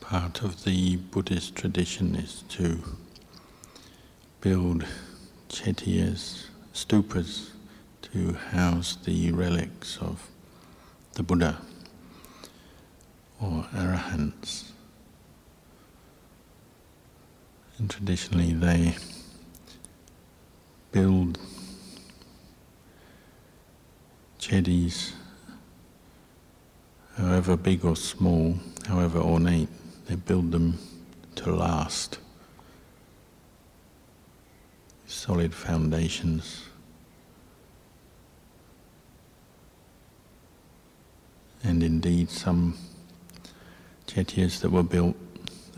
[0.00, 2.82] Part of the Buddhist tradition is to
[4.40, 4.86] build
[5.50, 7.50] chetiyas, stupas,
[8.02, 10.30] to house the relics of
[11.12, 11.60] the Buddha
[13.40, 14.70] or arahants.
[17.76, 18.96] And traditionally they
[20.90, 21.38] build
[24.38, 25.12] chedis,
[27.16, 29.68] however big or small, however ornate,
[30.08, 30.78] they build them
[31.36, 32.18] to last.
[35.06, 36.64] Solid foundations.
[41.62, 42.78] And indeed, some
[44.06, 45.14] chetiyas that were built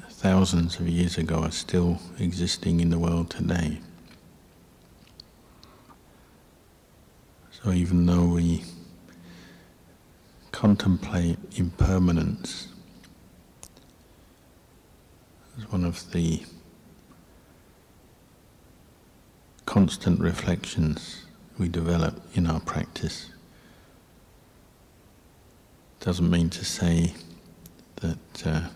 [0.09, 3.81] thousands of years ago are still existing in the world today.
[7.51, 8.63] So even though we
[10.53, 12.70] contemplate impermanence
[15.61, 16.43] as one of the
[19.67, 21.25] constant reflections
[21.59, 23.31] we develop in our practice,
[26.01, 27.13] doesn't mean to say
[27.97, 28.69] that uh,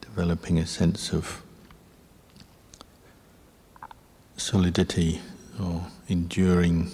[0.00, 1.42] developing a sense of
[4.36, 5.20] solidity
[5.60, 6.88] or enduring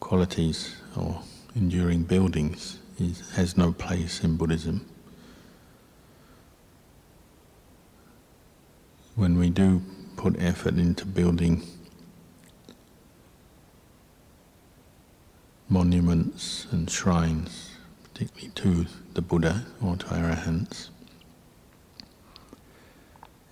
[0.00, 1.22] qualities or
[1.54, 4.84] enduring buildings is, has no place in Buddhism.
[9.14, 9.82] When we do
[10.16, 11.62] put effort into building
[15.68, 20.88] monuments and shrines, particularly to the Buddha or to Arahants,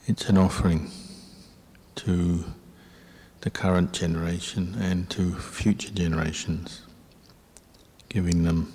[0.06, 0.91] it's an offering
[1.97, 2.45] to
[3.42, 6.83] the current generation and to future generations,
[8.08, 8.72] giving them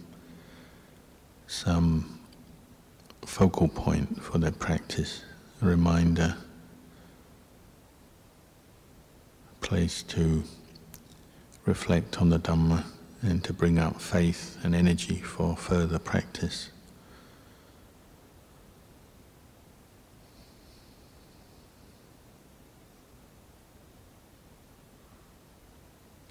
[1.47, 2.19] some
[3.25, 5.23] focal point for their practice,
[5.61, 6.35] a reminder,
[9.51, 10.43] a place to
[11.65, 12.83] reflect on the Dhamma
[13.23, 16.69] and to bring up faith and energy for further practice.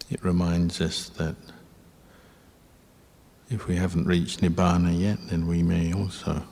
[0.09, 1.35] It reminds us that
[3.51, 6.45] if we haven't reached Nibbana yet, then we may also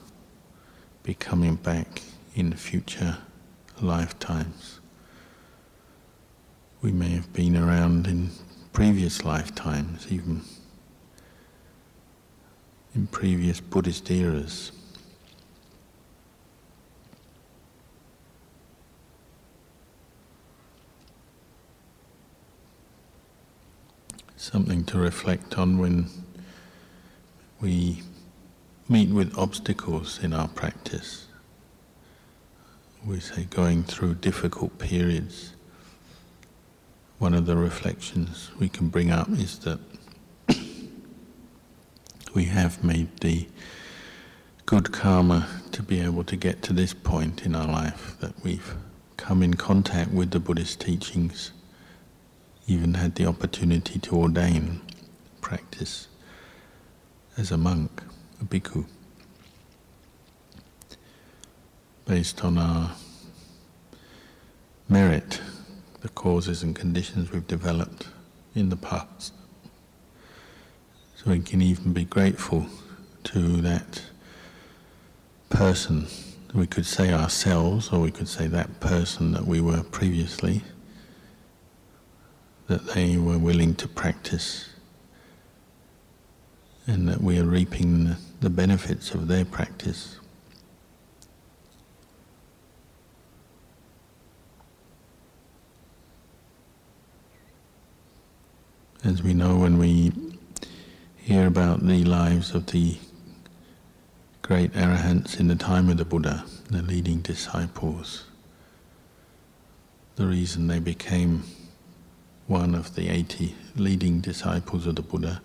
[1.01, 2.01] be coming back
[2.35, 3.19] in future
[3.79, 4.81] lifetimes.
[6.83, 8.29] We may have been around in
[8.73, 10.41] previous lifetimes, even
[12.93, 14.73] in previous Buddhist eras.
[24.35, 26.05] something to reflect on when
[27.61, 28.03] we
[28.89, 31.27] meet with obstacles in our practice.
[33.05, 35.52] We say going through difficult periods.
[37.19, 39.79] One of the reflections we can bring up is that
[42.33, 43.47] we have made the
[44.65, 48.75] good karma to be able to get to this point in our life, that we've
[49.17, 51.51] come in contact with the Buddhist teachings
[52.67, 54.81] even had the opportunity to ordain,
[55.41, 56.07] practice
[57.37, 58.01] as a monk,
[58.41, 58.85] a bhikkhu,
[62.05, 62.91] based on our
[64.87, 65.41] merit,
[66.03, 68.07] the causes and conditions we've developed
[68.53, 69.33] in the past.
[71.15, 72.67] So we can even be grateful
[73.23, 74.03] to that
[75.49, 76.07] person.
[76.53, 80.61] We could say ourselves, or we could say that person that we were previously
[82.67, 84.69] that they were willing to practice
[86.87, 90.17] and that we are reaping the benefits of their practice.
[99.03, 100.13] As we know, when we
[101.17, 102.97] hear about the lives of the
[104.41, 108.23] great arahants in the time of the Buddha, the leading disciples,
[110.15, 111.43] the reason they became
[112.47, 115.41] one of the 80 leading disciples of the Buddha.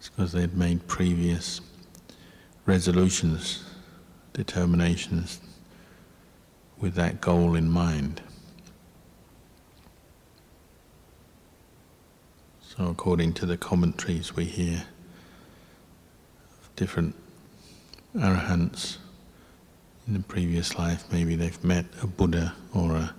[0.00, 1.60] is because they had made previous
[2.64, 3.64] resolutions,
[4.32, 5.42] determinations
[6.78, 8.22] with that goal in mind.
[12.76, 14.84] So, according to the commentaries we hear
[16.62, 17.14] of different
[18.16, 18.96] arahants
[20.06, 23.14] in the previous life, maybe they've met a Buddha or a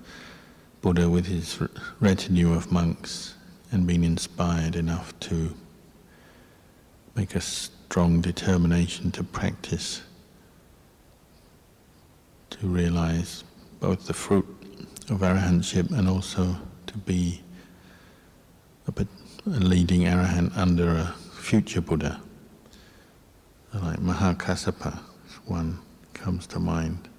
[0.82, 1.60] Buddha with his
[2.00, 3.36] retinue of monks
[3.72, 5.54] and been inspired enough to
[7.14, 10.02] make a strong determination to practice
[12.50, 13.44] to realize
[13.80, 14.48] both the fruit
[15.12, 16.56] of arahantship and also
[16.88, 17.44] to be
[18.88, 19.06] a,
[19.46, 22.22] leading arahant under a future Buddha.
[23.74, 25.00] Like Mahakassapa,
[25.46, 25.80] one
[26.14, 27.10] comes to mind.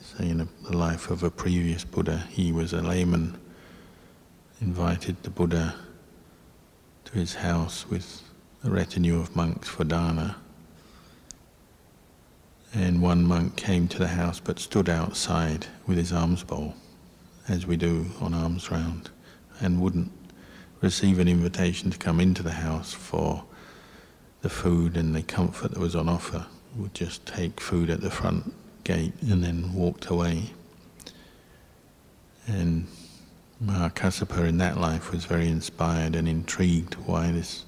[0.00, 3.38] Say in a, the life of a previous Buddha, he was a layman,
[4.60, 5.74] invited the Buddha
[7.06, 8.22] to his house with
[8.62, 10.36] a retinue of monks for dana.
[12.74, 16.74] And one monk came to the house but stood outside with his alms bowl,
[17.48, 19.10] as we do on alms round,
[19.60, 20.10] and wouldn't
[20.82, 23.44] receive an invitation to come into the house for
[24.42, 26.44] the food and the comfort that was on offer.
[26.76, 28.52] Would just take food at the front
[28.84, 30.50] gate and then walked away.
[32.46, 32.88] And
[33.64, 37.64] Mahakassapa in that life was very inspired and intrigued why this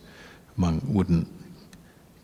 [0.56, 1.28] monk wouldn't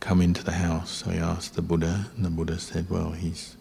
[0.00, 0.90] come into the house.
[0.90, 3.56] So he asked the Buddha, and the Buddha said, Well, he's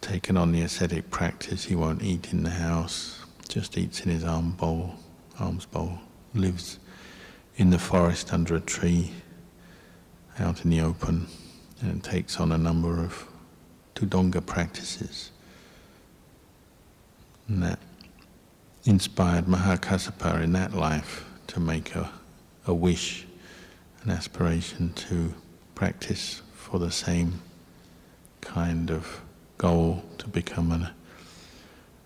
[0.00, 4.24] taken on the ascetic practice, he won't eat in the house, just eats in his
[4.24, 4.94] arm bowl,
[5.40, 5.98] alms bowl,
[6.34, 6.78] lives
[7.56, 9.12] in the forest under a tree,
[10.38, 11.26] out in the open,
[11.80, 13.26] and takes on a number of
[13.94, 15.30] Dhutanga practices.
[17.48, 17.78] And that
[18.84, 22.10] inspired Mahakassapa in that life to make a,
[22.66, 23.26] a wish
[24.04, 25.34] an aspiration to
[25.74, 27.40] practice for the same
[28.40, 29.20] kind of
[29.56, 30.88] goal to become an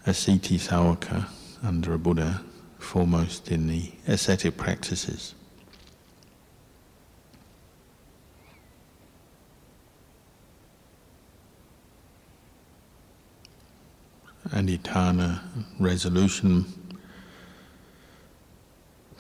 [0.07, 1.27] asceti sawaka
[1.63, 2.43] under a Buddha,
[2.83, 5.35] foremost in the ascetic practices.
[14.51, 15.41] Adhitthana
[15.79, 16.67] resolution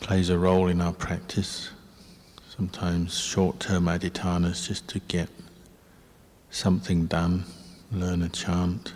[0.01, 1.71] plays a role in our practice
[2.57, 5.29] sometimes short term adhitthanas just to get
[6.51, 7.45] something done,
[7.91, 8.93] learn a chant,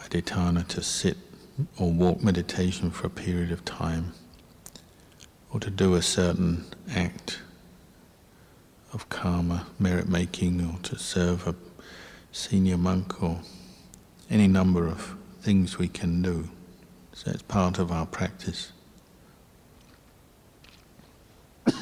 [0.00, 1.25] adhitthana to sit
[1.78, 4.12] or walk meditation for a period of time,
[5.52, 6.64] or to do a certain
[6.94, 7.40] act
[8.92, 11.54] of karma, merit making, or to serve a
[12.32, 13.40] senior monk, or
[14.30, 16.48] any number of things we can do.
[17.12, 18.72] So it's part of our practice.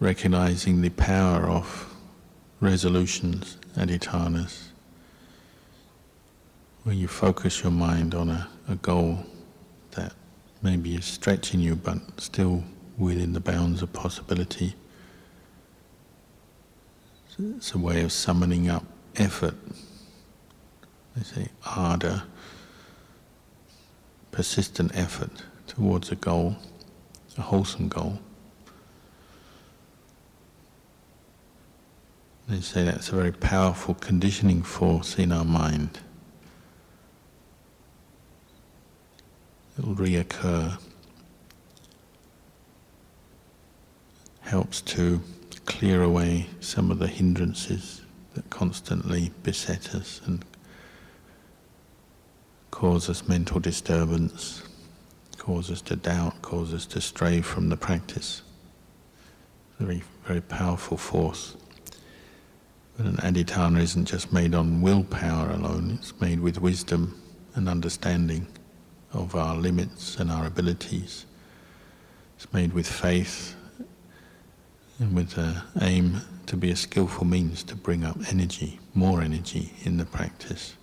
[0.00, 1.94] recognizing the power of
[2.60, 4.71] resolutions, adhitthanas,
[6.84, 9.24] where you focus your mind on a, a goal
[9.92, 10.12] that
[10.62, 12.64] maybe is stretching you but still
[12.98, 14.74] within the bounds of possibility.
[17.38, 18.84] It's a way of summoning up
[19.16, 19.54] effort.
[21.16, 22.24] They say ardor,
[24.30, 26.56] persistent effort towards a goal,
[27.38, 28.18] a wholesome goal.
[32.48, 36.00] They say that's a very powerful conditioning force in our mind.
[39.78, 40.78] It'll reoccur.
[44.40, 45.20] Helps to
[45.64, 48.02] clear away some of the hindrances
[48.34, 50.44] that constantly beset us and
[52.70, 54.62] cause us mental disturbance,
[55.38, 58.42] cause us to doubt, cause us to stray from the practice.
[59.78, 61.56] Very, very powerful force.
[62.96, 67.20] But an adhitthana isn't just made on willpower alone, it's made with wisdom
[67.54, 68.46] and understanding
[69.12, 71.26] of our limits and our abilities.
[72.36, 73.54] It's made with faith
[74.98, 79.72] and with the aim to be a skillful means to bring up energy, more energy
[79.84, 80.74] in the practice.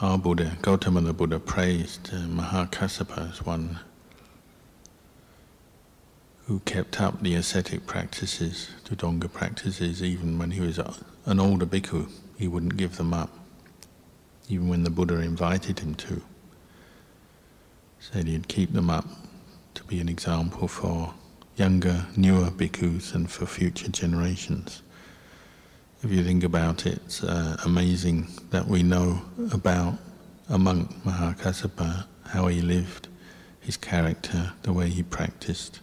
[0.00, 3.78] Our Buddha, Gautama the Buddha, praised uh, Mahakassapa as one
[6.46, 11.64] who kept up the ascetic practices, the Dhutanga practices, even when he was an older
[11.64, 12.10] bhikkhu.
[12.36, 13.30] He wouldn't give them up,
[14.48, 16.22] even when the Buddha invited him to.
[17.98, 19.06] Said he'd keep them up
[19.74, 21.14] to be an example for
[21.56, 24.82] younger, newer bhikkhus and for future generations.
[26.02, 29.94] If you think about it, it's uh, amazing that we know about
[30.50, 33.08] a monk, Mahakassapa, how he lived,
[33.60, 35.80] his character, the way he practiced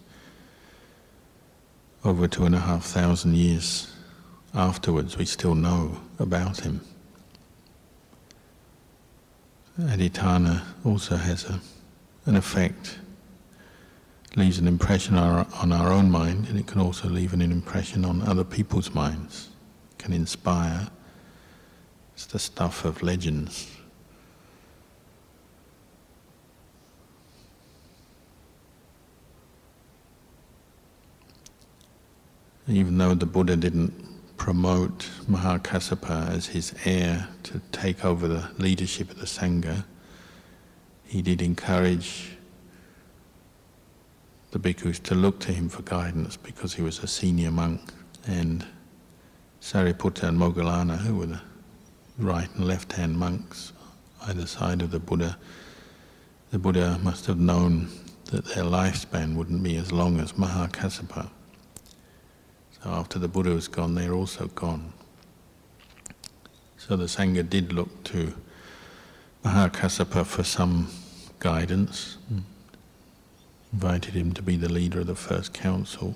[2.03, 3.93] over two and a half thousand years
[4.53, 6.81] afterwards, we still know about him.
[9.79, 11.59] Adhitthana also has a,
[12.25, 12.99] an effect,
[14.35, 17.41] leaves an impression on our, on our own mind, and it can also leave an
[17.41, 19.49] impression on other people's minds,
[19.91, 20.87] it can inspire.
[22.13, 23.67] It's the stuff of legends.
[32.71, 33.93] Even though the Buddha didn't
[34.37, 39.85] promote Mahakassapa as his heir to take over the leadership of the Sangha,
[41.05, 42.37] he did encourage
[44.51, 47.81] the bhikkhus to look to him for guidance because he was a senior monk,
[48.27, 48.65] and
[49.61, 51.41] Sariputta and Moggallana, who were the
[52.17, 53.73] right and left hand monks
[54.27, 55.37] either side of the Buddha,
[56.51, 57.89] the Buddha must have known
[58.25, 61.29] that their lifespan wouldn't be as long as Mahakassapa.
[62.83, 64.93] After the Buddha was gone, they're also gone.
[66.77, 68.33] So the Sangha did look to
[69.43, 70.89] Mahakassapa for some
[71.39, 72.17] guidance,
[73.71, 76.15] invited him to be the leader of the first council.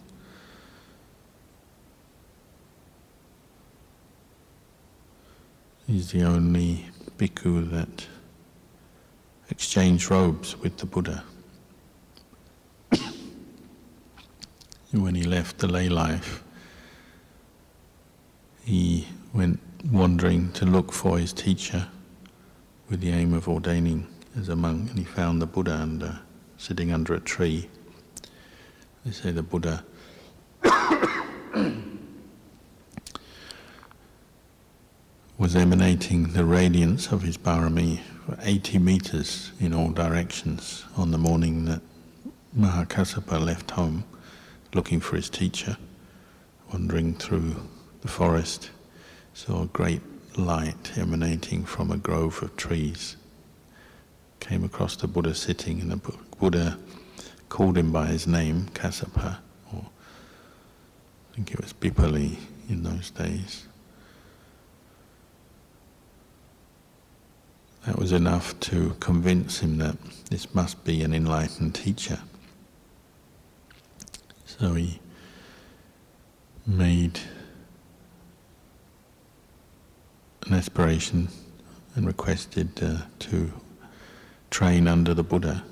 [5.85, 8.07] He's the only bhikkhu that
[9.49, 11.23] exchanged robes with the Buddha.
[14.91, 16.43] when he left the lay life,
[18.65, 19.59] he went
[19.91, 21.87] wandering to look for his teacher
[22.89, 26.21] with the aim of ordaining as a monk, and he found the Buddha
[26.57, 27.69] sitting under a tree.
[29.05, 29.85] They say the Buddha
[35.37, 41.19] was emanating the radiance of his barami for 80 meters in all directions on the
[41.19, 41.81] morning that
[42.57, 44.05] Mahakassapa left home
[44.73, 45.77] looking for his teacher,
[46.71, 47.57] wandering through
[48.05, 48.69] the forest,
[49.33, 50.01] saw a great
[50.37, 53.15] light emanating from a grove of trees.
[54.39, 56.77] Came across the Buddha sitting, and the Buddha
[57.49, 59.39] called him by his name, Kassapa,
[59.73, 59.85] or
[61.31, 62.37] I think it was Pippali
[62.69, 63.65] in those days.
[67.87, 69.97] That was enough to convince him that
[70.29, 72.19] this must be an enlightened teacher.
[74.45, 74.99] So he
[76.67, 77.19] made
[80.45, 81.27] an aspiration
[81.95, 83.51] and requested uh, to
[84.51, 85.63] train under the Buddha.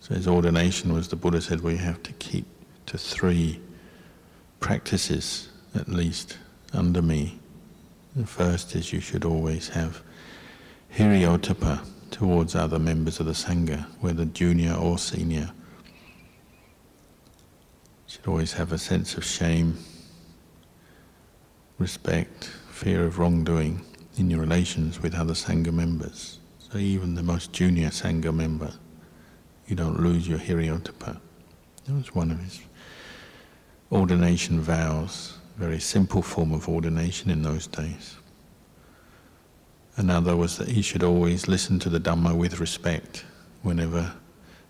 [0.00, 2.46] So his ordination was the Buddha said, we have to keep
[2.86, 3.60] to three
[4.58, 6.38] practices at least
[6.72, 7.38] under me.
[8.16, 10.02] The first is you should always have
[10.94, 15.52] hiri-ottappa towards other members of the Sangha, whether junior or senior.
[18.08, 19.78] Should always have a sense of shame,
[21.78, 23.86] respect, fear of wrongdoing
[24.20, 26.38] in your relations with other Sangha members.
[26.58, 28.70] So even the most junior Sangha member,
[29.66, 31.18] you don't lose your Hiri-ottappa.
[31.86, 32.60] That was one of his
[33.90, 38.16] ordination vows, very simple form of ordination in those days.
[39.96, 43.24] Another was that he should always listen to the Dhamma with respect
[43.62, 44.12] whenever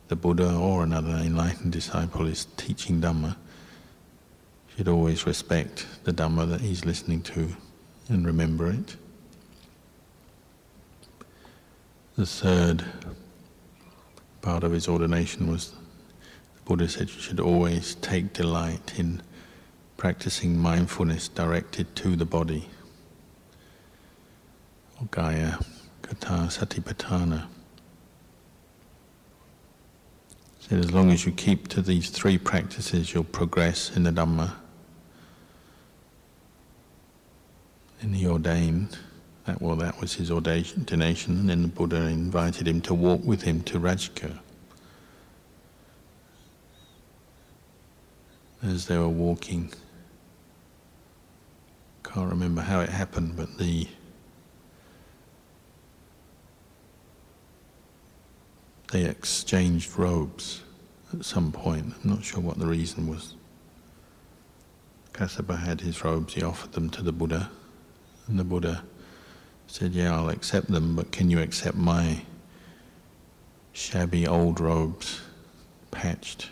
[0.07, 3.37] the Buddha or another enlightened disciple is teaching Dhamma.
[4.76, 7.49] Should always respect the Dhamma that he's listening to
[8.09, 8.97] and remember it.
[12.21, 12.85] The third
[14.43, 19.23] part of his ordination was the Buddha said you should always take delight in
[19.97, 22.69] practicing mindfulness directed to the body.
[25.00, 25.61] Or Kaya
[26.03, 27.47] Kata Satipatthana.
[30.59, 34.57] Said as long as you keep to these three practices, you'll progress in the Dhamma.
[38.03, 38.99] And he ordained
[39.50, 43.42] that, well, that was his ordination, and then the Buddha invited him to walk with
[43.42, 44.38] him to Rajgir.
[48.62, 49.73] As they were walking,
[52.04, 53.88] can't remember how it happened, but the
[58.92, 60.62] they exchanged robes
[61.12, 61.95] at some point.
[62.04, 63.35] I'm not sure what the reason was.
[65.12, 67.50] Kassapa had his robes, he offered them to the Buddha,
[68.28, 68.85] and the Buddha
[69.71, 72.23] said, Yeah, I'll accept them, but can you accept my
[73.73, 75.21] shabby old robes,
[75.91, 76.50] patched?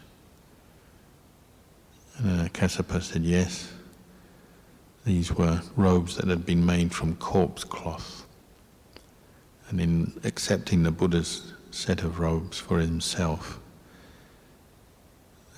[2.19, 3.73] And uh, said, Yes.
[5.05, 8.27] These were robes that had been made from corpse cloth.
[9.69, 13.59] And in accepting the Buddha's set of robes for himself,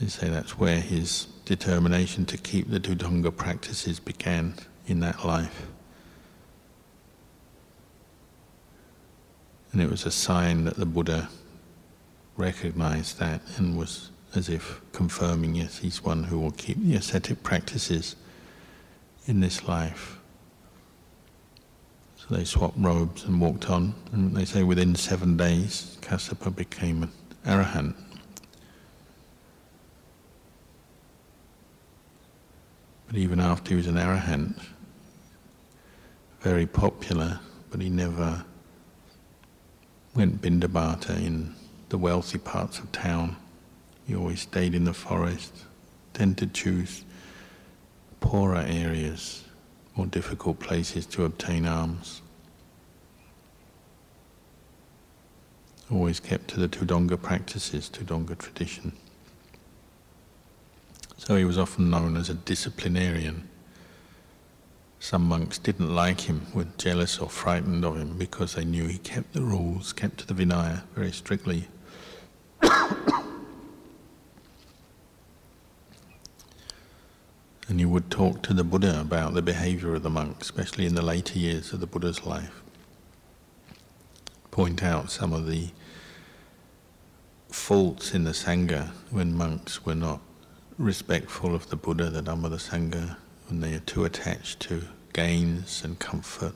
[0.01, 4.55] they say that's where his determination to keep the Dhutanga practices began
[4.87, 5.67] in that life.
[9.73, 11.29] And it was a sign that the Buddha
[12.37, 17.43] recognized that and was as if confirming, yes, he's one who will keep the ascetic
[17.43, 18.17] practices
[19.27, 20.19] in this life.
[22.17, 27.03] So they swapped robes and walked on, and they say within seven days, Kassapa became
[27.03, 27.13] an
[27.45, 27.95] arahant.
[33.07, 34.61] But even after he was an arahant,
[36.41, 38.45] very popular, but he never
[40.15, 41.55] went bindabata in
[41.89, 43.37] the wealthy parts of town.
[44.07, 45.53] He always stayed in the forest,
[46.15, 47.05] tended to choose
[48.21, 49.45] poorer areas,
[49.97, 52.23] more difficult places to obtain alms.
[55.91, 58.93] Always kept to the Dhutanga practices, Dhutanga tradition.
[61.17, 63.50] So he was often known as a disciplinarian.
[65.03, 68.99] Some monks didn't like him, were jealous or frightened of him because they knew he
[68.99, 71.69] kept the rules, kept to the Vinaya very strictly.
[72.61, 72.71] and
[77.79, 81.03] he would talk to the Buddha about the behavior of the monks, especially in the
[81.03, 82.63] later years of the Buddha's life.
[84.51, 85.71] Point out some of the
[87.49, 90.21] faults in the Sangha when monks were not
[90.77, 93.17] respectful of the Buddha, the Dhamma, the Sangha,
[93.51, 96.55] when they are too attached to gains and comfort.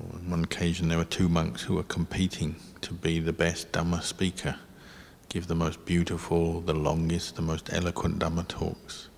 [0.00, 4.02] On one occasion, there were two monks who were competing to be the best Dhamma
[4.02, 4.56] speaker,
[5.28, 9.08] give the most beautiful, the longest, the most eloquent Dhamma talks.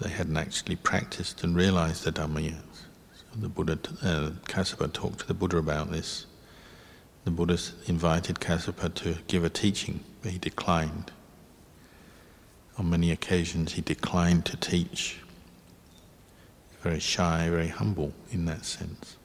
[0.00, 2.64] They hadn't actually practiced and realized the Dhamma yet.
[3.14, 4.30] So the Buddha, uh,
[4.88, 6.26] talked to the Buddha about this.
[7.24, 11.12] The Buddha invited Kassapa to give a teaching, but he declined.
[12.80, 15.18] On many occasions, he declined to teach.
[16.80, 19.18] Very shy, very humble in that sense.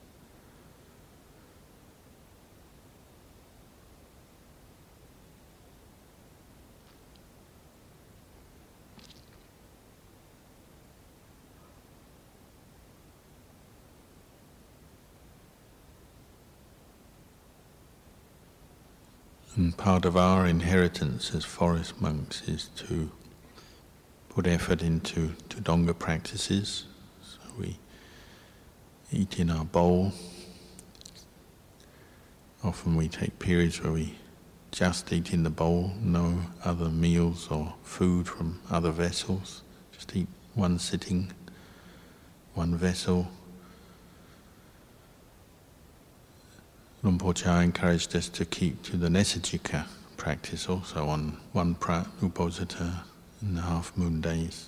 [19.56, 23.12] And part of our inheritance as forest monks is to
[24.36, 26.84] put effort into Dhutanga practices.
[27.24, 27.78] So we
[29.10, 30.12] eat in our bowl.
[32.62, 34.16] Often we take periods where we
[34.72, 39.62] just eat in the bowl, no other meals or food from other vessels.
[39.94, 41.32] Just eat one sitting,
[42.56, 43.30] one vessel.
[47.04, 49.86] Luang Por Chah encouraged us to keep to the Nesajika
[50.18, 53.04] practice also on one uposatha
[53.42, 54.68] in the half moon days.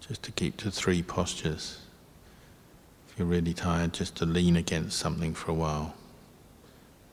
[0.00, 1.80] Just to keep to three postures.
[3.08, 5.94] If you're really tired, just to lean against something for a while,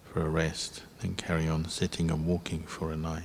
[0.03, 3.23] for a rest, then carry on sitting and walking for a night.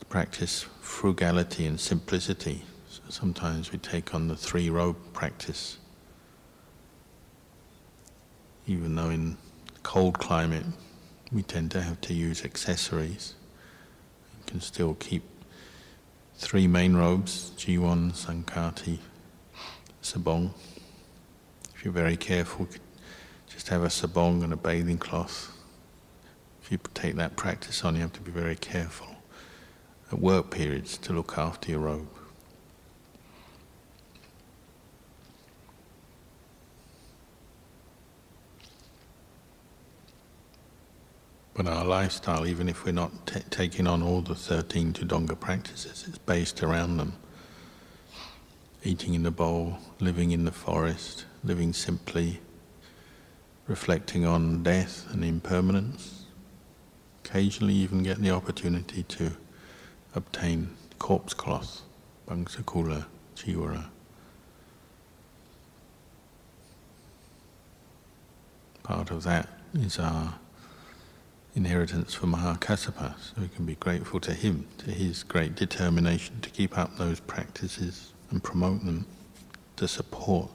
[0.00, 2.62] To Practice frugality and simplicity.
[2.88, 5.78] So sometimes we take on the three robe practice.
[8.66, 9.36] Even though in
[9.82, 10.64] cold climate
[11.32, 13.34] we tend to have to use accessories
[14.46, 15.22] can still keep
[16.36, 18.98] three main robes, Jiwon, Sankati,
[20.02, 20.50] Sabong.
[21.74, 22.68] If you're very careful,
[23.48, 25.52] just have a sabong and a bathing cloth.
[26.62, 29.08] If you take that practice on, you have to be very careful
[30.12, 32.15] at work periods to look after your robe.
[41.56, 46.04] But our lifestyle, even if we're not t- taking on all the 13 Dhutanga practices,
[46.06, 47.14] it's based around them.
[48.84, 52.40] Eating in the bowl, living in the forest, living simply,
[53.66, 56.26] reflecting on death and impermanence.
[57.24, 59.32] Occasionally, even get the opportunity to
[60.14, 61.80] obtain corpse cloth,
[62.28, 63.86] bangsakula, chiwara.
[68.82, 70.34] Part of that is our
[71.56, 76.50] inheritance from Mahakassapa, so we can be grateful to him, to his great determination to
[76.50, 79.06] keep up those practices and promote them,
[79.76, 80.50] to support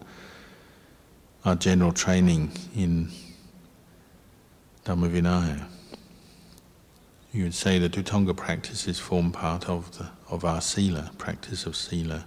[1.44, 3.10] our general training in
[4.86, 5.66] Dhammavinaya.
[7.34, 11.76] You would say the Dhutanga practices form part of the of our sila, practice of
[11.76, 12.26] sila.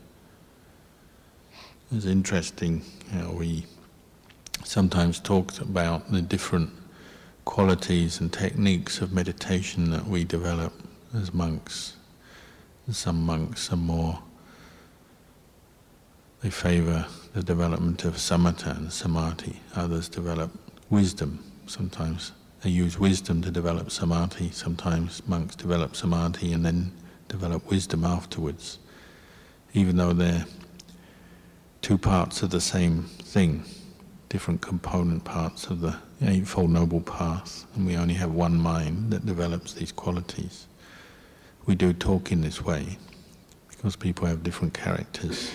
[1.92, 2.82] It's interesting
[3.12, 3.66] how we
[4.64, 6.70] sometimes talk about the different
[7.44, 10.72] qualities and techniques of meditation that we develop
[11.14, 11.96] as monks.
[12.90, 14.20] Some monks are more,
[16.42, 19.60] they favor the development of samatha and samadhi.
[19.74, 20.50] Others develop
[20.90, 21.42] wisdom.
[21.66, 24.50] Sometimes they use wisdom to develop samadhi.
[24.50, 26.92] Sometimes monks develop samadhi and then
[27.28, 28.78] develop wisdom afterwards.
[29.72, 30.44] Even though they're
[31.80, 33.64] two parts of the same thing,
[34.28, 35.96] different component parts of the
[36.28, 40.66] Eightfold Noble Path, and we only have one mind that develops these qualities.
[41.66, 42.98] we do talk in this way
[43.68, 45.50] because people have different characters.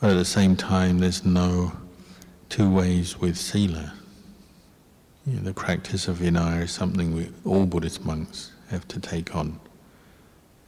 [0.00, 1.72] But at the same time, there's no
[2.48, 3.94] two ways with sila.
[5.26, 9.34] You know, the practice of vinaya is something we, all Buddhist monks have to take
[9.34, 9.58] on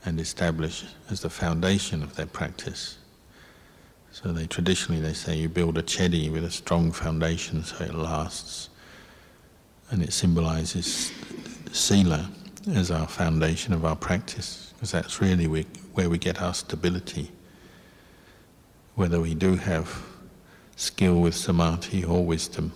[0.04, 2.98] and establish as the foundation of their practice.
[4.22, 7.94] So they traditionally they say you build a chedi with a strong foundation so it
[7.94, 8.70] lasts,
[9.90, 11.12] and it symbolizes
[11.70, 12.30] sila
[12.72, 17.30] as our foundation of our practice because that's really we, where we get our stability.
[18.94, 20.02] Whether we do have
[20.76, 22.72] skill with samadhi or wisdom,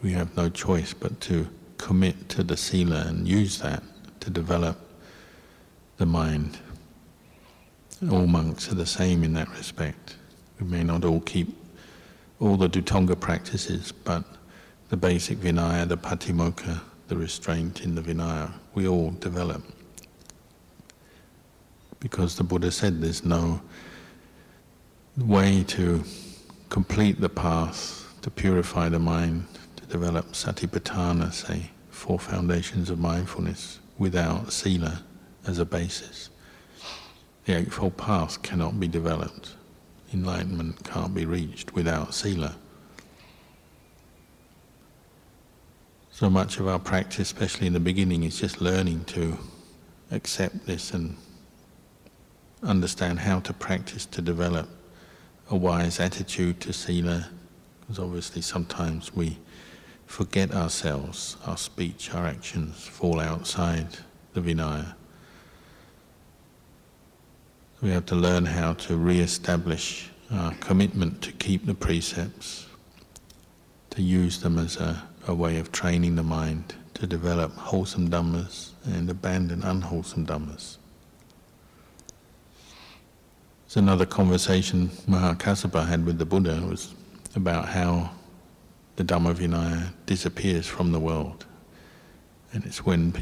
[0.00, 3.82] we have no choice but to commit to the sila and use that
[4.20, 4.78] to develop
[5.96, 6.60] the mind.
[8.08, 10.14] All monks are the same in that respect.
[10.60, 11.48] We may not all keep
[12.40, 14.24] all the Dhutanga practices, but
[14.88, 19.62] the basic Vinaya, the Patimokkha, the restraint in the Vinaya, we all develop.
[22.00, 23.60] Because the Buddha said there's no
[25.16, 26.04] way to
[26.68, 33.80] complete the path, to purify the mind, to develop satipatthana, say, four foundations of mindfulness,
[33.98, 35.02] without sila
[35.46, 36.28] as a basis.
[37.46, 39.55] The Eightfold Path cannot be developed.
[40.12, 42.56] Enlightenment can't be reached without sila.
[46.10, 49.36] So much of our practice, especially in the beginning, is just learning to
[50.10, 51.16] accept this and
[52.62, 54.68] understand how to practice to develop
[55.50, 57.28] a wise attitude to sila.
[57.80, 59.38] Because obviously, sometimes we
[60.06, 63.88] forget ourselves, our speech, our actions fall outside
[64.32, 64.95] the Vinaya.
[67.82, 72.66] We have to learn how to re-establish our commitment to keep the precepts,
[73.90, 78.70] to use them as a, a way of training the mind to develop wholesome dhammas
[78.86, 80.78] and abandon unwholesome dhammas.
[83.66, 86.94] It's another conversation Mahakassapa had with the Buddha was
[87.34, 88.10] about how
[88.96, 91.44] the Dhamma Vinaya disappears from the world.
[92.52, 93.12] And it's when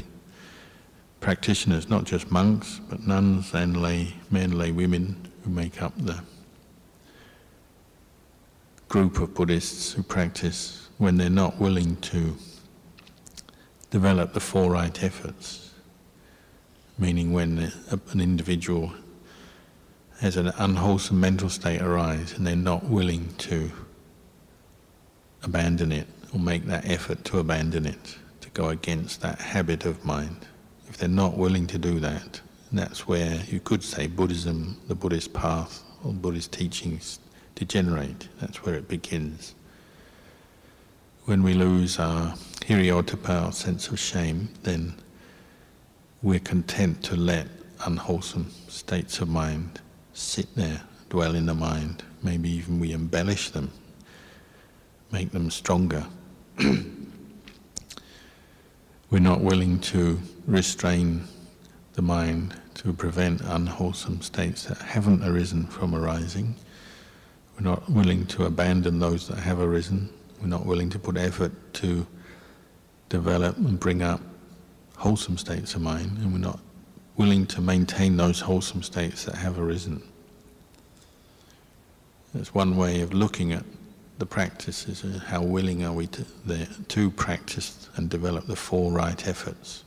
[1.25, 6.21] practitioners, not just monks, but nuns and lay men, lay women who make up the
[8.89, 12.35] group of Buddhists who practice when they're not willing to
[13.89, 15.71] develop the four right efforts,
[16.99, 18.93] meaning when an individual
[20.21, 23.71] has an unwholesome mental state arise and they're not willing to
[25.41, 30.05] abandon it or make that effort to abandon it, to go against that habit of
[30.05, 30.45] mind.
[30.95, 32.39] If they're not willing to do that,
[32.71, 37.19] that's where you could say Buddhism, the Buddhist path, or Buddhist teachings
[37.53, 38.29] degenerate.
[38.39, 39.55] That's where it begins.
[41.25, 44.95] When we lose our hiri-ottappa, our sense of shame, then
[46.21, 47.47] we're content to let
[47.85, 49.81] unwholesome states of mind
[50.13, 52.03] sit there, dwell in the mind.
[52.23, 53.69] Maybe even we embellish them,
[55.11, 56.05] make them stronger.
[59.09, 61.23] we're not willing to restrain
[61.93, 66.55] the mind to prevent unwholesome states that haven't arisen from arising.
[67.55, 70.09] We're not willing to abandon those that have arisen.
[70.41, 72.05] We're not willing to put effort to
[73.09, 74.19] develop and bring up
[74.97, 76.59] wholesome states of mind, and we're not
[77.15, 80.01] willing to maintain those wholesome states that have arisen.
[82.33, 83.63] That's one way of looking at
[84.17, 86.25] the practice is how willing are we to,
[86.87, 89.83] to practice and develop the four right efforts.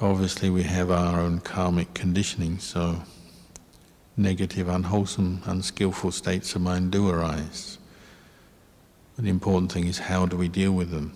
[0.00, 3.02] Obviously, we have our own karmic conditioning, so
[4.16, 7.78] negative, unwholesome, unskillful states of mind do arise.
[9.16, 11.14] But the important thing is how do we deal with them?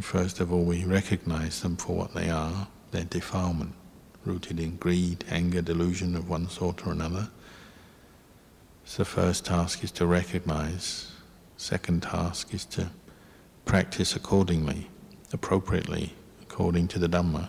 [0.00, 3.74] First of all, we recognize them for what they are, their defilement,
[4.24, 7.28] rooted in greed, anger, delusion of one sort or another.
[8.84, 11.12] So the first task is to recognize.
[11.56, 12.88] Second task is to
[13.64, 14.88] practice accordingly,
[15.32, 17.48] appropriately, according to the Dhamma.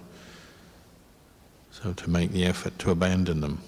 [1.72, 3.62] So to make the effort to abandon them,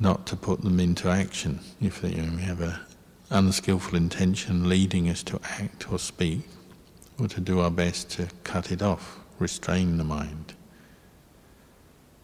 [0.00, 1.60] not to put them into action.
[1.80, 2.74] If you know, we have an
[3.30, 6.40] unskillful intention leading us to act or speak,
[7.18, 10.54] or to do our best to cut it off, restrain the mind.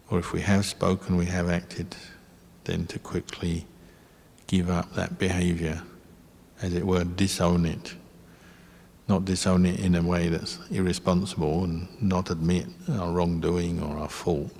[0.09, 1.95] Or if we have spoken, we have acted,
[2.67, 3.65] then to quickly
[4.45, 5.81] give up that behavior,
[6.61, 7.95] as it were, disown it.
[9.07, 14.09] Not disown it in a way that's irresponsible and not admit our wrongdoing or our
[14.09, 14.51] fault,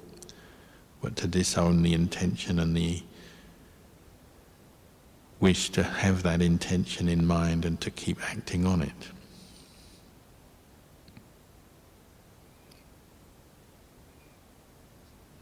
[1.01, 3.03] but to disown the intention and the
[5.39, 9.11] wish to have that intention in mind and to keep acting on it.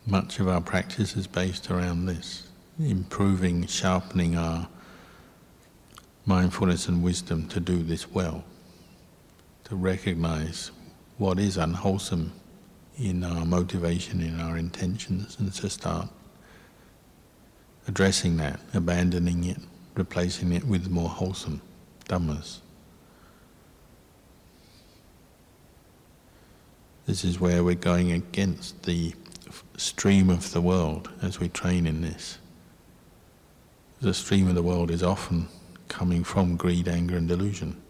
[0.08, 2.48] Much of our practice is based around this
[2.80, 4.68] improving, sharpening our
[6.26, 8.44] mindfulness and wisdom to do this well,
[9.66, 10.72] to recognize
[11.18, 12.32] what is unwholesome
[12.98, 16.08] in our motivation, in our intentions, and to start
[17.88, 19.58] addressing that, abandoning it,
[19.96, 21.62] replacing it with more wholesome
[22.10, 22.60] dhammas.
[27.06, 29.14] This is where we're going against the
[29.78, 32.40] stream of the world as we train in this.
[34.02, 35.48] The stream of the world is often
[35.88, 37.82] coming from greed, anger, and delusion.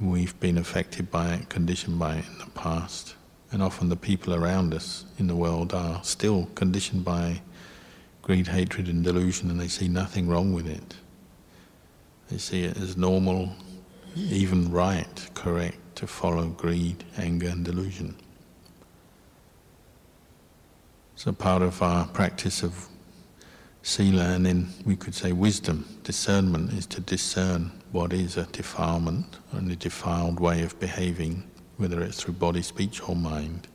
[0.00, 3.14] We've been affected by it, conditioned by it in the past,
[3.50, 7.42] and often the people around us in the world are still conditioned by
[8.22, 10.94] greed, hatred, and delusion, and they see nothing wrong with it.
[12.30, 13.52] They see it as normal,
[14.16, 18.16] even right, correct, to follow greed, anger, and delusion.
[21.14, 22.88] So, part of our practice of
[23.82, 29.38] sila, and then we could say wisdom, discernment, is to discern what is a defilement
[29.50, 31.42] and a defiled way of behaving,
[31.76, 33.66] whether it's through body, speech, or mind.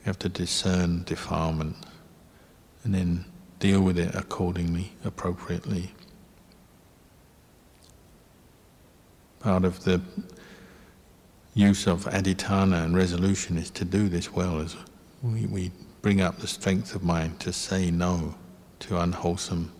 [0.00, 1.76] We have to discern defilement
[2.82, 3.26] and then
[3.58, 5.92] deal with it accordingly, appropriately.
[9.38, 10.00] Part of the
[11.54, 14.76] use of adhitthana and resolution is to do this well, as
[15.22, 18.34] we, we bring up the strength of mind to say no
[18.80, 19.72] to unwholesome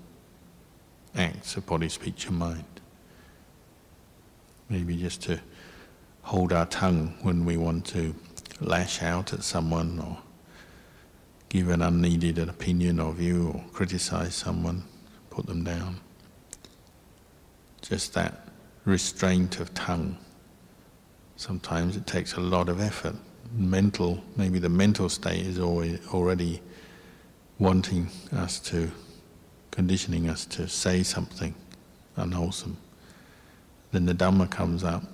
[1.17, 2.65] acts of body, speech, and mind.
[4.69, 5.41] Maybe just to
[6.23, 8.15] hold our tongue when we want to
[8.61, 10.19] lash out at someone or
[11.49, 14.85] give an unneeded opinion or view or criticize someone,
[15.31, 16.01] put them down.
[17.83, 18.47] Just that
[18.85, 20.17] restraint of tongue.
[21.37, 23.17] Sometimes it takes a lot of effort.
[23.53, 26.63] Mental, maybe the mental state is already
[27.61, 28.91] wanting us to,
[29.71, 31.55] conditioning us to say something
[32.17, 32.77] unwholesome.
[33.93, 35.05] Then the Dhamma comes up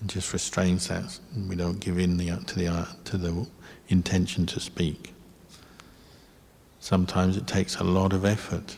[0.00, 1.18] and just restrains that.
[1.48, 3.46] We don't give in the, to, the, to the
[3.88, 5.14] intention to speak.
[6.80, 8.76] Sometimes it takes a lot of effort,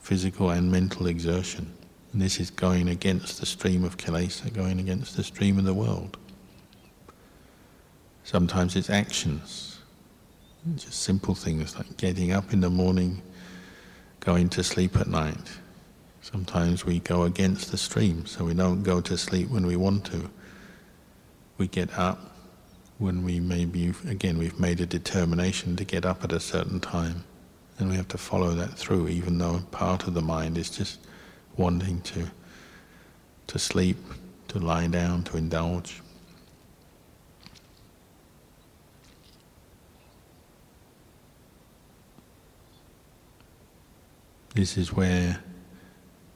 [0.00, 1.72] physical and mental exertion.
[2.12, 5.74] And this is going against the stream of kilesa, going against the stream of the
[5.74, 6.16] world.
[8.22, 9.75] Sometimes it's actions,
[10.74, 13.22] just simple things like getting up in the morning,
[14.20, 15.58] going to sleep at night.
[16.20, 20.04] Sometimes we go against the stream, so we don't go to sleep when we want
[20.06, 20.28] to.
[21.56, 22.18] We get up,
[22.98, 27.24] when we maybe, again, we've made a determination to get up at a certain time,
[27.78, 30.98] and we have to follow that through, even though part of the mind is just
[31.56, 32.30] wanting to,
[33.46, 33.98] to sleep,
[34.48, 36.02] to lie down, to indulge.
[44.56, 45.38] This is where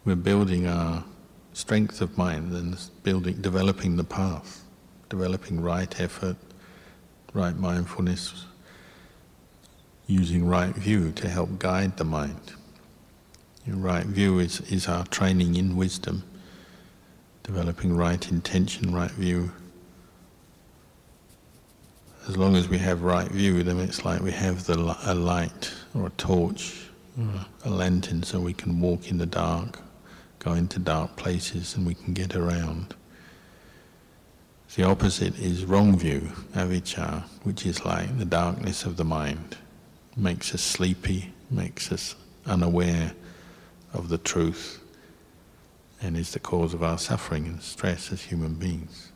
[0.05, 1.03] we're building our
[1.55, 4.63] strength of mind and building, developing the path,
[5.09, 6.37] developing right effort,
[7.33, 8.45] right mindfulness,
[10.07, 12.53] using right view to help guide the mind.
[13.65, 16.23] Your right view is, is our training in wisdom,
[17.43, 19.51] developing right intention, right view.
[22.29, 24.75] As long as we have right view, then it's like we have the,
[25.07, 26.89] a light or a torch, or
[27.21, 27.45] Mm.
[27.65, 29.79] a lantern, so we can walk in the dark,
[30.39, 32.95] go into dark places, and we can get around.
[34.75, 39.59] The opposite is wrong view, avijja, which is like the darkness of the mind.
[40.17, 42.15] Makes us sleepy, makes us
[42.47, 43.13] unaware
[43.93, 44.81] of the truth,
[46.01, 49.13] and is the cause of our suffering and stress as human beings.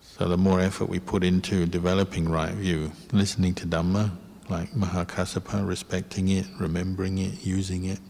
[0.00, 4.12] So the more effort we put into developing right view, listening to Dhamma,
[4.48, 8.00] like Mahakassapa, respecting it, remembering it, using it,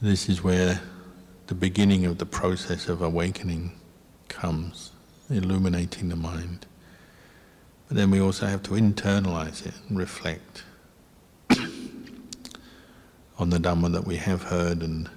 [0.00, 0.80] this is where
[1.46, 3.72] the beginning of the process of awakening
[4.28, 4.90] comes,
[5.30, 6.66] illuminating the mind.
[7.86, 10.64] But then we also have to internalize it and reflect
[13.38, 15.08] on the Dhamma that we have heard and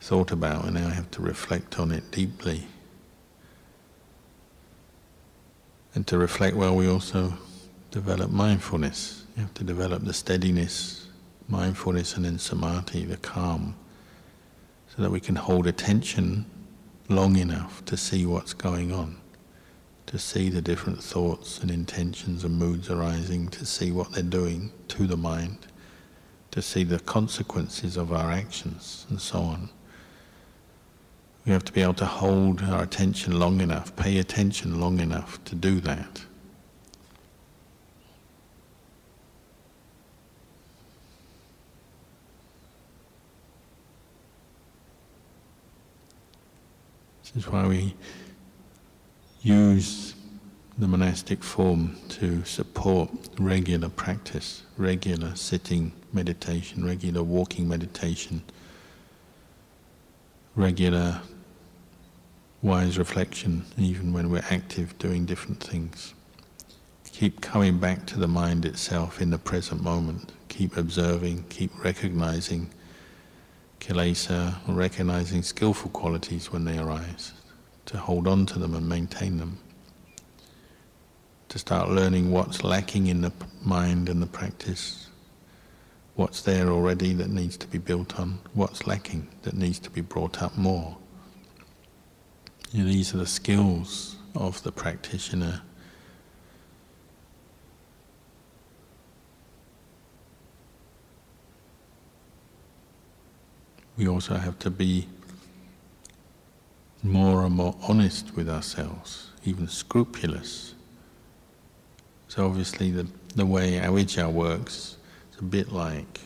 [0.00, 2.66] thought about, and now have to reflect on it deeply.
[5.94, 7.34] And to reflect well, we also
[7.90, 9.24] develop mindfulness.
[9.36, 11.06] You have to develop the steadiness,
[11.48, 13.76] mindfulness, and then samadhi, the calm,
[14.94, 16.44] so that we can hold attention
[17.08, 19.16] long enough to see what's going on,
[20.06, 24.72] to see the different thoughts and intentions and moods arising, to see what they're doing
[24.88, 25.58] to the mind,
[26.50, 29.70] to see the consequences of our actions, and so on.
[31.46, 35.42] We have to be able to hold our attention long enough, pay attention long enough
[35.44, 36.20] to do that.
[47.34, 47.94] This is why we
[49.42, 50.14] use
[50.78, 58.42] the monastic form to support regular practice, regular sitting meditation, regular walking meditation,
[60.56, 61.20] regular
[62.62, 66.14] wise reflection, even when we're active doing different things.
[67.12, 70.32] Keep coming back to the mind itself in the present moment.
[70.48, 72.70] Keep observing, keep recognizing
[73.80, 77.32] kilesa, recognizing skillful qualities when they arise,
[77.86, 79.58] to hold on to them and maintain them
[81.48, 85.08] to start learning what's lacking in the mind and the practice,
[86.14, 90.02] what's there already that needs to be built on, what's lacking that needs to be
[90.02, 90.96] brought up more.
[92.70, 95.62] You know, these are the skills of the practitioner.
[103.98, 105.08] We also have to be
[107.02, 110.74] more and more honest with ourselves, even scrupulous
[112.28, 114.96] so obviously the, the way avijja works,
[115.28, 116.20] it's a bit like,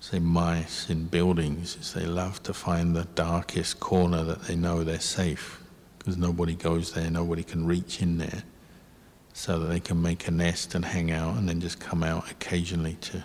[0.00, 1.76] say, mice in buildings.
[1.76, 5.60] Is they love to find the darkest corner that they know they're safe,
[5.98, 8.42] because nobody goes there, nobody can reach in there,
[9.34, 12.30] so that they can make a nest and hang out and then just come out
[12.30, 13.22] occasionally to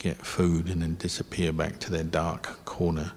[0.00, 3.12] get food and then disappear back to their dark corner.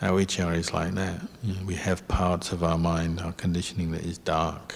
[0.00, 1.20] Our Avijja is like that.
[1.42, 4.74] You know, we have parts of our mind, our conditioning that is dark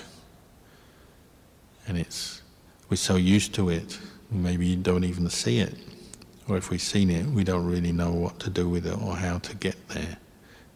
[1.87, 2.42] and it's
[2.88, 3.98] we're so used to it,
[4.30, 5.74] maybe you don't even see it,
[6.46, 9.16] or if we've seen it, we don't really know what to do with it or
[9.16, 10.18] how to get there.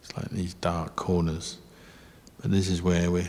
[0.03, 1.59] It's like these dark corners,
[2.41, 3.29] but this is where we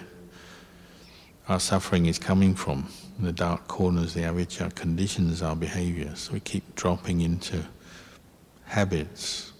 [1.49, 2.87] our suffering is coming from.
[3.19, 6.15] The dark corners, the avijja, conditions our behavior.
[6.15, 7.63] So we keep dropping into
[8.65, 9.53] habits,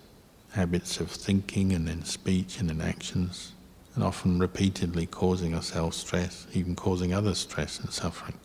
[0.51, 3.53] habits of thinking and then speech and then actions
[3.95, 8.37] and often repeatedly causing ourselves stress, even causing others stress and suffering.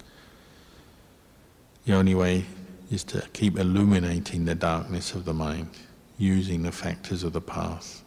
[1.84, 2.46] The only way
[2.90, 5.68] is to keep illuminating the darkness of the mind,
[6.16, 8.02] using the factors of the path,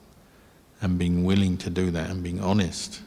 [0.81, 3.01] and being willing to do that and being honest.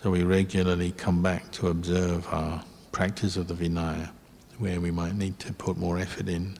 [0.00, 4.10] So we regularly come back to observe our practice of the Vinaya,
[4.58, 6.56] where we might need to put more effort in.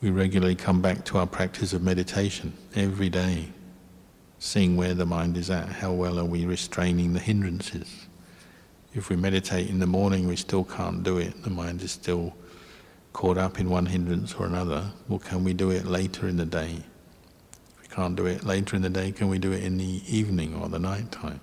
[0.00, 3.50] We regularly come back to our practice of meditation every day,
[4.38, 8.06] seeing where the mind is at, how well are we restraining the hindrances.
[8.94, 12.34] If we meditate in the morning, we still can't do it, the mind is still
[13.12, 14.90] caught up in one hindrance or another.
[15.06, 16.82] Well, can we do it later in the day?
[17.94, 20.68] Can't do it later in the day, can we do it in the evening or
[20.68, 21.40] the night time?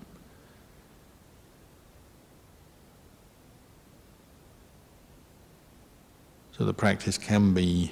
[6.51, 7.91] So the practice can be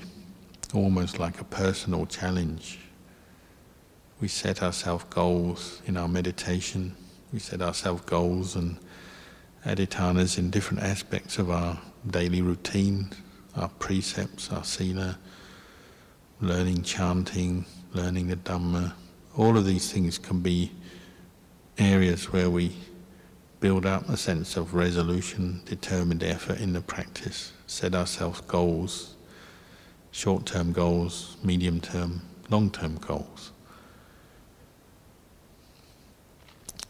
[0.74, 2.80] almost like a personal challenge
[4.22, 6.96] we set ourselves goals in our meditation,
[7.32, 8.78] we set ourselves goals and
[9.66, 13.10] adhitthanas in different aspects of our daily routine,
[13.56, 15.18] our precepts, our sila,
[16.42, 18.56] learning chanting, learning the Dhamma.
[18.56, 18.92] Um, uh,
[19.38, 20.72] all of these things can be
[21.78, 22.76] areas where we
[23.60, 29.16] build up a sense of resolution, determined effort in the practice, set ourselves goals,
[30.12, 33.52] short term goals, medium term, long term goals.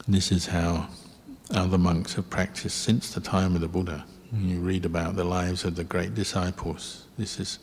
[0.07, 0.87] This is how
[1.51, 4.05] other monks have practiced since the time of the Buddha.
[4.31, 7.05] When You read about the lives of the great disciples.
[7.17, 7.59] This is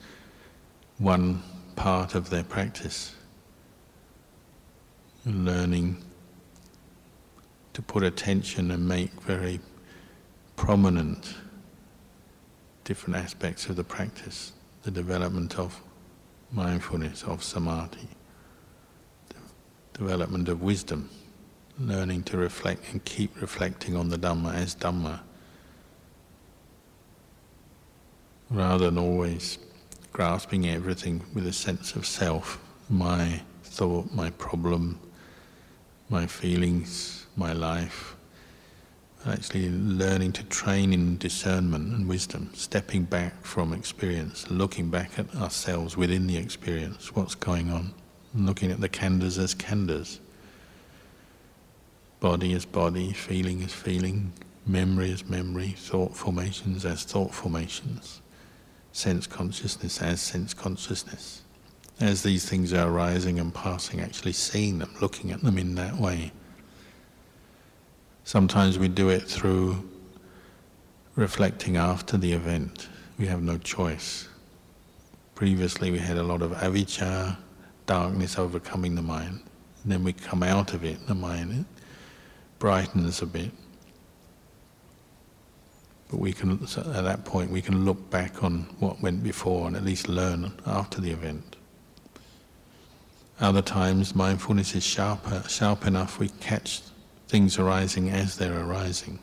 [0.99, 1.43] one
[1.75, 3.16] part of their practice.
[5.27, 6.03] Learning
[7.73, 9.61] to put attention and make very
[10.55, 11.35] prominent
[12.85, 14.53] different aspects of the practice,
[14.85, 15.83] the development of
[16.53, 18.09] mindfulness, of samadhi,
[19.29, 21.11] the development of wisdom
[21.79, 25.21] learning to reflect and keep reflecting on the Dhamma as Dhamma,
[28.51, 29.59] rather than always
[30.13, 32.59] grasping everything with a sense of self,
[32.89, 34.99] my thought, my problem,
[36.09, 38.17] my feelings, my life.
[39.27, 45.35] Actually, learning to train in discernment and wisdom, stepping back from experience, looking back at
[45.35, 47.93] ourselves within the experience, what's going on,
[48.35, 50.21] looking at the khandhas as khandhas
[52.21, 54.33] body as body, feeling as feeling,
[54.67, 58.21] memory as memory, thought formations as thought formations,
[58.93, 61.43] sense consciousness as sense consciousness.
[61.99, 65.97] As these things are arising and passing, actually seeing them, looking at them in that
[65.97, 66.33] way.
[68.25, 69.89] Sometimes we do it through
[71.15, 72.89] reflecting after the event.
[73.19, 74.29] We have no choice.
[75.35, 77.37] Previously, we had a lot of avijja,
[77.87, 79.41] darkness overcoming the mind.
[79.83, 81.65] And then we come out of it, the mind
[82.59, 83.51] brightens a bit.
[86.11, 89.77] But we can, at that point, we can look back on what went before and
[89.77, 91.56] at least learn after the event.
[93.39, 96.81] Other times, mindfulness is sharper, sharp enough we catch
[97.29, 99.19] things arising as they're arising.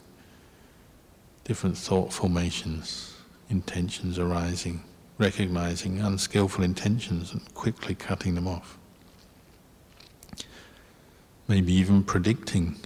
[1.45, 3.16] Different thought formations,
[3.49, 4.84] intentions arising,
[5.18, 8.78] recognizing unskillful intentions and quickly cutting them off.
[11.47, 12.78] Maybe even predicting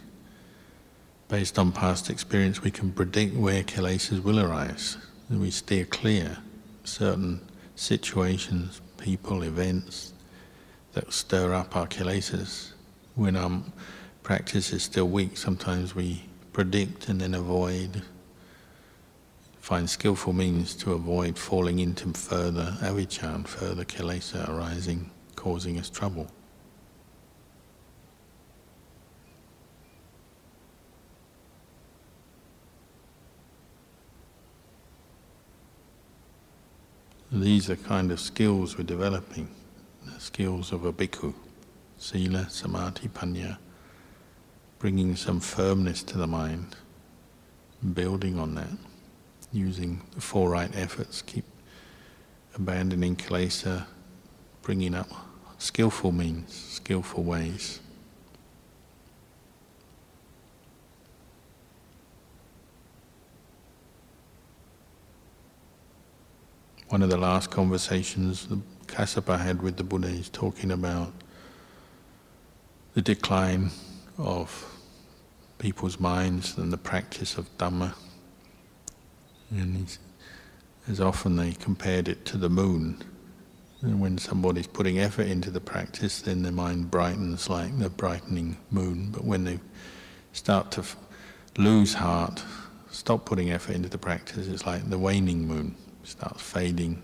[1.28, 4.97] based on past experience, we can predict where kilesas will arise,
[5.28, 6.38] and we steer clear
[6.86, 7.41] certain
[7.75, 10.13] situations, people, events
[10.98, 12.72] that stir up our kilesas.
[13.14, 13.62] When our
[14.24, 16.24] practice is still weak, sometimes we
[16.54, 18.02] predict and then avoid,
[19.60, 26.32] find skillful means to avoid falling into further avijja, further kilesa arising, causing us trouble.
[37.32, 39.48] These are kind of skills we're developing,
[40.20, 41.34] skills of a bhikkhu,
[41.97, 43.57] sila, samadhi, panya,
[44.80, 46.76] bringing some firmness to the mind,
[47.93, 48.78] building on that,
[49.51, 51.45] using the four right efforts, keep
[52.55, 53.86] abandoning kilesa,
[54.61, 55.09] bringing up
[55.57, 57.80] skillful means, skillful ways.
[66.89, 71.14] one of the last conversations the Kassapa had with the Buddha is talking about
[72.94, 73.70] the decline
[74.18, 74.74] of
[75.60, 77.94] people's minds and the practice of Dhamma.
[79.52, 79.98] And
[80.88, 83.04] as often they compared it to the moon.
[83.82, 88.58] And when somebody's putting effort into the practice, then their mind brightens like the brightening
[88.72, 89.10] moon.
[89.12, 89.60] But when they
[90.34, 90.96] start to f-
[91.58, 92.44] lose heart,
[92.90, 97.04] stop putting effort into the practice, it's like the waning moon starts fading,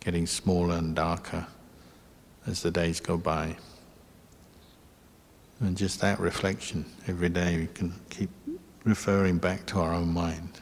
[0.00, 1.46] getting smaller and darker
[2.46, 3.56] as the days go by.
[5.60, 8.30] And just that reflection every day, we can keep
[8.84, 10.60] referring back to our own mind,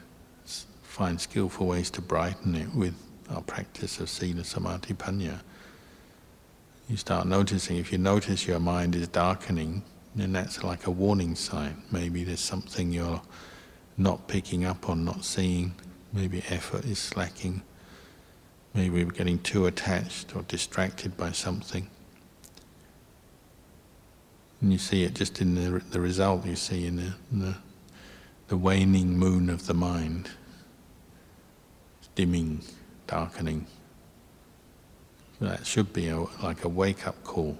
[0.83, 2.93] find skillful ways to brighten it with
[3.29, 5.39] our practice of sila, samadhi, panya.
[6.89, 9.83] You start noticing, if you notice your mind is darkening,
[10.15, 11.81] then that's like a warning sign.
[11.91, 13.21] Maybe there's something you're
[13.95, 15.75] not picking up on, not seeing,
[16.11, 17.61] Maybe effort is slacking.
[18.79, 21.89] Maybe we're getting too attached or distracted by something.
[24.61, 27.55] And you see it just in the, the result you see in the, in the,
[28.47, 30.29] the waning moon of the mind,
[32.15, 32.61] dimming,
[33.05, 33.67] darkening.
[35.41, 37.57] That should be a, like a wake up call,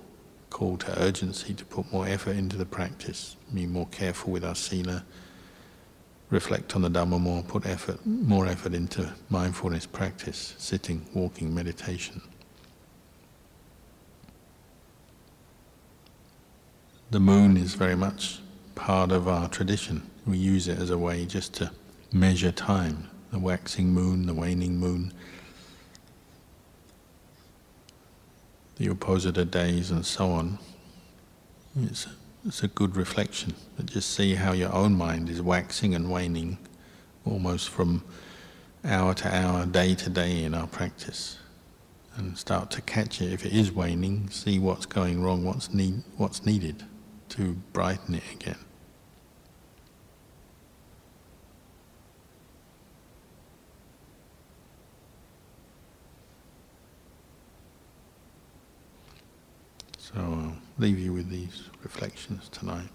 [0.49, 4.55] call to urgency to put more effort into the practice, be more careful with our
[4.55, 5.03] sila
[6.29, 12.21] reflect on the Dhamma more, put effort, more effort into mindfulness practice, sitting, walking, meditation.
[17.11, 18.39] The moon is very much
[18.75, 20.07] part of our tradition.
[20.27, 21.71] We use it as a way just to
[22.13, 23.09] measure time.
[23.31, 25.13] The waxing moon, the waning moon,
[28.77, 30.59] the Uposatha days, and so on.
[31.79, 32.07] It's
[32.45, 33.53] it's a good reflection.
[33.75, 36.57] But just see how your own mind is waxing and waning
[37.25, 38.03] almost from
[38.83, 41.37] hour to hour, day to day in our practice.
[42.15, 43.31] And start to catch it.
[43.31, 46.83] If it is waning, see what's going wrong, what's, need, what's needed
[47.29, 48.57] to brighten it again.
[59.97, 62.89] So I'll leave you with these reflections tonight.